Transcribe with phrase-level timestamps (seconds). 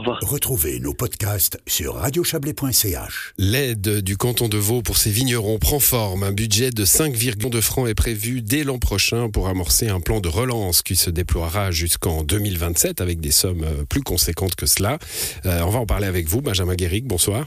[0.00, 0.18] revoir.
[0.22, 3.34] Retrouvez nos podcasts sur radiochablais.ch.
[3.38, 6.22] L'aide du canton de Vaud pour ses vignerons prend forme.
[6.22, 10.20] Un budget de 5, de francs est prévu dès l'an prochain pour amorcer un plan
[10.20, 14.98] de relance qui se déploiera jusqu'en 2027 avec des sommes plus conséquentes que cela.
[15.46, 17.06] Euh, on va en parler avec vous, Benjamin Guéric.
[17.06, 17.46] Bonsoir.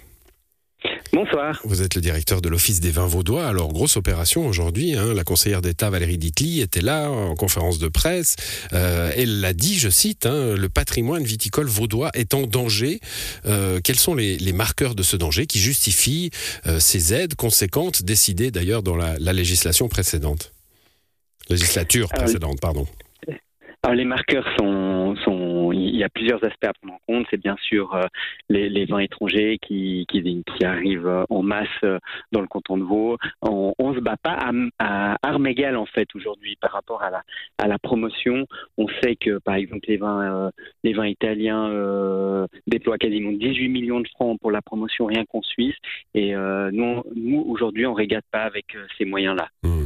[1.14, 1.62] Bonsoir.
[1.64, 3.46] Vous êtes le directeur de l'Office des vins vaudois.
[3.46, 4.96] Alors, grosse opération aujourd'hui.
[4.96, 5.14] Hein.
[5.14, 8.36] La conseillère d'État Valérie Ditli était là en conférence de presse.
[8.74, 13.00] Euh, elle l'a dit, je cite, hein, le patrimoine viticole vaudois est en danger.
[13.46, 16.32] Euh, quels sont les, marqueurs de ce danger qui justifient
[16.66, 20.52] euh, ces aides conséquentes décidées d'ailleurs dans la, la, législation précédente?
[21.48, 22.88] Législature précédente, pardon.
[23.84, 24.93] Alors, les marqueurs sont,
[26.04, 27.26] y a plusieurs aspects à prendre en compte.
[27.32, 28.04] C'est bien sûr euh,
[28.50, 30.06] les, vins étrangers qui,
[30.64, 32.00] arrivent euh, en masse euh,
[32.32, 33.18] dans le canton de Vaud.
[33.42, 34.38] On, on se bat pas
[34.80, 37.10] à, armes égales en fait aujourd'hui par rapport à
[37.68, 38.46] la, promotion.
[38.78, 44.52] On sait que par exemple les vins, italiens déploient quasiment 18 millions de francs pour
[44.52, 45.76] la promotion rien qu'en Suisse.
[46.14, 47.04] Et nous,
[47.48, 48.66] aujourd'hui, on régate pas avec
[48.98, 49.50] ces moyens-là.
[49.64, 49.83] Mmh.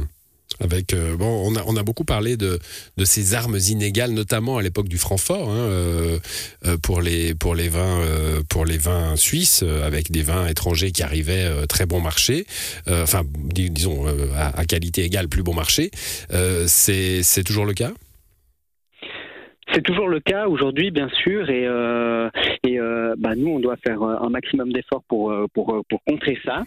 [0.60, 2.58] Avec euh, bon, on a, on a beaucoup parlé de,
[2.96, 6.18] de ces armes inégales, notamment à l'époque du Francfort, hein, euh,
[6.66, 8.00] euh pour les pour les vins
[8.48, 12.46] pour les vins suisses, avec des vins étrangers qui arrivaient très bon marché,
[12.88, 15.90] enfin disons à, qualité égale, plus bon marché.
[16.66, 17.92] c'est c'est toujours le cas?
[19.72, 21.64] C'est toujours le cas aujourd'hui, bien sûr, et,
[22.64, 26.64] et euh, bah, nous, on doit faire un maximum d'efforts pour, pour, pour contrer ça.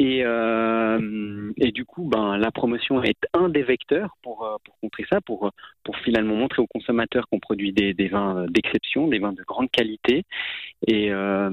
[0.00, 4.78] Et, euh, et du coup, ben, la promotion est un des vecteurs pour, euh, pour
[4.78, 5.50] contrer ça, pour,
[5.82, 10.24] pour finalement montrer aux consommateurs qu'on produit des vins d'exception, des vins de grande qualité,
[10.86, 11.50] et, euh,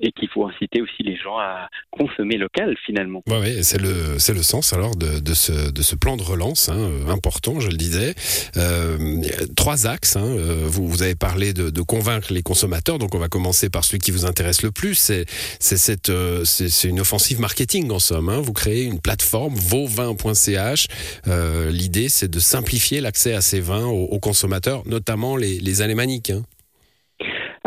[0.00, 3.22] et qu'il faut inciter aussi les gens à consommer local finalement.
[3.28, 6.22] Ouais, oui, c'est le, c'est le sens alors de, de, ce, de ce plan de
[6.22, 8.14] relance hein, important, je le disais.
[8.56, 9.22] Euh,
[9.56, 10.16] trois axes.
[10.16, 13.70] Hein, euh, vous, vous avez parlé de, de, convaincre les consommateurs, donc on va commencer
[13.70, 14.94] par celui qui vous intéresse le plus.
[14.94, 15.26] C'est,
[15.60, 18.28] c'est, cette, euh, c'est, une offensive marketing marketing en somme.
[18.28, 18.40] Hein.
[18.40, 20.88] Vous créez une plateforme vauvin.ch.
[21.26, 25.80] Euh, L'idée, c'est de simplifier l'accès à ces vins aux, aux consommateurs, notamment les, les
[25.80, 26.30] alémaniques.
[26.30, 26.42] Hein.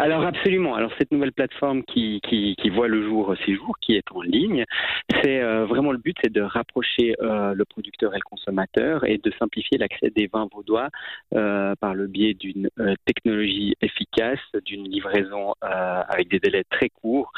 [0.02, 0.76] Alors absolument.
[0.76, 4.22] Alors cette nouvelle plateforme qui, qui, qui, voit le jour ces jours, qui est en
[4.22, 4.64] ligne,
[5.22, 9.18] c'est euh, vraiment le but, c'est de rapprocher euh, le producteur et le consommateur et
[9.18, 10.88] de simplifier l'accès des vins vaudois
[11.36, 16.90] euh, par le biais d'une euh, technologie efficace, d'une livraison euh, avec des délais très
[16.90, 17.34] courts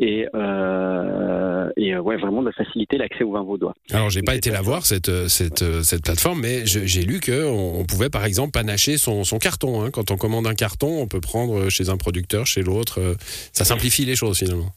[0.00, 3.74] et, euh, et ouais vraiment de faciliter l'accès aux vins vaudois.
[3.92, 7.84] Alors j'ai pas été la voir cette cette cette plateforme, mais j'ai lu que on,
[7.84, 9.82] pouvait par exemple panacher son, son carton.
[9.82, 9.90] Hein.
[9.92, 13.00] Quand on commande un carton, on peut prendre chez un producteur, chez l'autre.
[13.00, 13.14] Euh,
[13.58, 14.72] ça simplifie les choses finalement.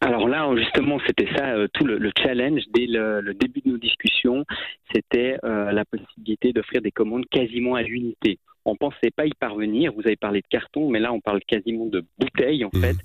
[0.00, 4.44] Alors là, justement, c'était ça euh, tout le, challenge dès le, début de nos discussions,
[4.94, 8.38] c'était euh, la possibilité d'offrir des commandes quasiment à l'unité.
[8.64, 9.92] On pensait pas y parvenir.
[9.94, 12.80] Vous avez parlé de carton, mais là, on parle quasiment de bouteilles en mmh.
[12.82, 12.96] fait.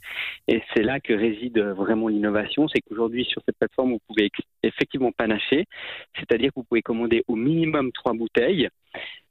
[0.50, 4.30] Et c'est là que réside vraiment l'innovation, c'est qu'aujourd'hui sur cette plateforme, vous pouvez
[4.62, 5.66] effectivement panacher,
[6.18, 8.68] c'est-à-dire que vous pouvez commander au minimum trois bouteilles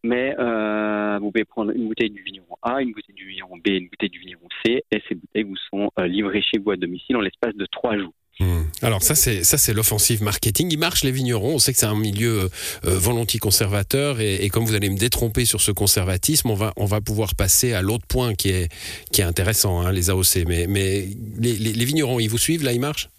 [0.02, 3.68] mais euh, vous pouvez prendre une bouteille du vigneron A, une bouteille du vigneron B,
[3.68, 6.76] une bouteille du vigneron C, et ces bouteilles vous sont euh, livrées chez vous à
[6.76, 8.14] domicile en l'espace de trois jours.
[8.40, 8.62] Mmh.
[8.80, 10.68] Alors ça c'est ça c'est l'offensive marketing.
[10.72, 11.54] Il marche les vignerons.
[11.54, 12.48] On sait que c'est un milieu euh,
[12.84, 17.02] volontiers conservateur et, comme vous allez me détromper sur ce conservatisme, on va on va
[17.02, 18.72] pouvoir passer à l'autre point qui est
[19.12, 20.46] qui est intéressant, hein, les AOC.
[20.46, 21.08] Mais mais
[21.40, 23.10] les vignerons, ils vous suivent là, ils marchent?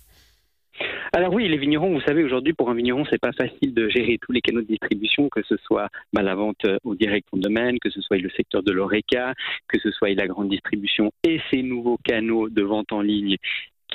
[1.16, 4.18] Alors oui, les vignerons, vous savez, aujourd'hui, pour un vigneron, c'est pas facile de gérer
[4.20, 7.38] tous les canaux de distribution, que ce soit bah, la vente euh, au direct en
[7.38, 9.36] domaine, que ce soit le secteur de l'ORECA,
[9.68, 13.38] que ce soit la grande distribution et ces nouveaux canaux de vente en ligne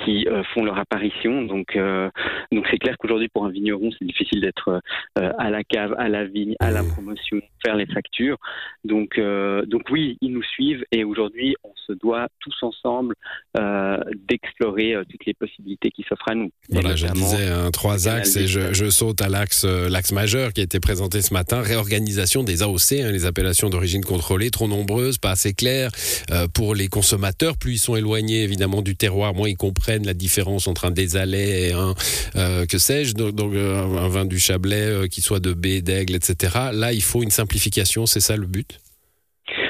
[0.03, 1.43] qui euh, font leur apparition.
[1.43, 2.09] Donc, euh,
[2.51, 4.81] donc c'est clair qu'aujourd'hui pour un vigneron, c'est difficile d'être
[5.17, 8.37] euh, à la cave, à la vigne, à la promotion, faire les factures.
[8.83, 9.19] Donc,
[9.67, 13.15] donc oui, ils nous suivent et aujourd'hui, on se doit tous ensemble
[14.27, 16.49] d'explorer toutes les possibilités qui s'offrent à nous.
[16.69, 20.61] Voilà, je disais un trois axes et je, je saute à l'axe l'axe majeur qui
[20.61, 25.17] a été présenté ce matin réorganisation des AOC, hein, les appellations d'origine contrôlée, trop nombreuses,
[25.17, 25.91] pas assez claires
[26.53, 27.57] pour les consommateurs.
[27.57, 31.69] Plus ils sont éloignés évidemment du terroir, moins ils comprennent la différence entre un désalais
[31.69, 31.93] et un,
[32.35, 36.15] euh, que sais-je, donc, euh, un vin du Chablais euh, qui soit de baie, d'aigle,
[36.15, 36.69] etc.
[36.73, 38.79] Là, il faut une simplification, c'est ça le but?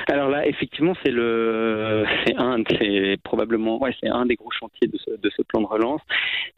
[0.07, 4.87] Alors là, effectivement, c'est le, c'est un, c'est probablement, ouais, c'est un des gros chantiers
[4.87, 6.01] de ce, plan de relance.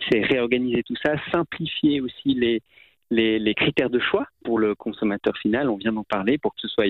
[0.09, 2.61] C'est réorganiser tout ça, simplifier aussi les,
[3.11, 5.69] les, critères de choix pour le consommateur final.
[5.69, 6.85] On vient d'en parler pour que ce soit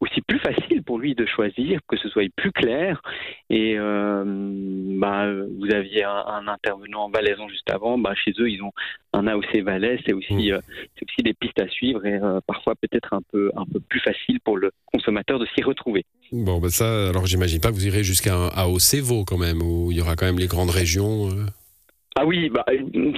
[0.00, 3.02] aussi plus facile pour lui de choisir, que ce soit plus clair.
[3.50, 5.26] Et euh, bah,
[5.58, 7.98] vous aviez un, intervenant en Valaison juste avant.
[7.98, 8.72] Bah, chez eux, ils ont
[9.12, 9.98] un AOC Valais.
[10.06, 10.60] C'est aussi, mm.
[10.98, 14.40] c'est aussi des pistes à suivre et parfois peut-être un peu, un peu plus facile
[14.40, 16.04] pour le consommateur de s'y retrouver.
[16.32, 19.62] Bon, bah ça, alors j'imagine pas que vous irez jusqu'à un AOC Vaud quand même,
[19.62, 21.28] où il y aura quand même les grandes régions.
[22.22, 22.66] Ah oui, bah,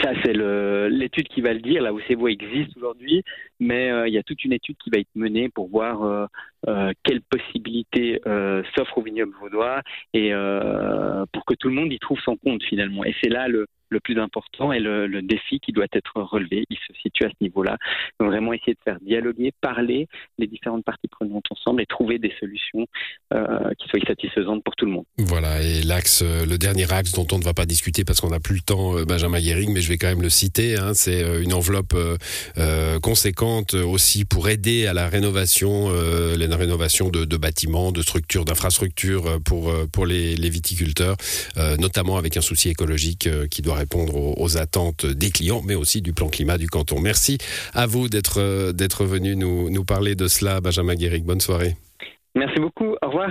[0.00, 1.82] ça c'est l'étude qui va le dire.
[1.82, 3.24] Là où ces voies existent aujourd'hui,
[3.58, 6.26] mais euh, il y a toute une étude qui va être menée pour voir euh,
[6.68, 8.20] euh, quelles possibilités
[8.76, 9.82] s'offrent au vignoble vaudois
[10.14, 10.30] et
[11.32, 13.04] pour que tout le monde y trouve son compte finalement.
[13.04, 16.64] Et c'est là le, le plus important et le, défi qui doit être relevé.
[16.68, 17.76] Il se situe à ce niveau-là.
[18.18, 20.08] Vraiment essayer de faire dialoguer, parler
[20.38, 22.86] les différentes parties prenantes ensemble et trouver des solutions
[23.32, 25.04] euh, qui soient satisfaisantes pour tout le monde.
[25.18, 28.30] Voilà, et l'axe, euh, le dernier axe dont on ne va pas discuter parce qu'on
[28.30, 30.94] n'a plus le temps, euh, Benjamin Guérig, mais je vais quand même le citer, hein,
[30.94, 31.94] c'est une enveloppe
[33.02, 39.72] conséquente aussi pour aider à la rénovation, la rénovation de, bâtiments, de structures, d'infrastructures pour,
[39.92, 41.16] pour les, les viticulteurs,
[41.78, 46.12] notamment avec un souci écologique qui doit répondre aux, attentes des clients, mais aussi du
[46.12, 47.00] plan climat du canton.
[47.00, 47.38] Merci
[47.74, 51.24] à vous d'être euh, venu nous, nous parler de cela, Benjamin Guéric.
[51.24, 51.74] Bonne soirée.
[52.34, 52.96] Merci beaucoup.
[53.02, 53.30] Au revoir.